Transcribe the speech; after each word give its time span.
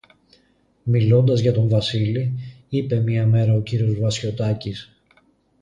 Μιλώντας 0.83 1.39
για 1.41 1.53
τον 1.53 1.69
Βασίλη, 1.69 2.37
είπε 2.69 2.99
μια 2.99 3.25
μέρα 3.25 3.53
ο 3.53 3.61
κύριος 3.61 3.99
Βασιωτάκης: 3.99 5.01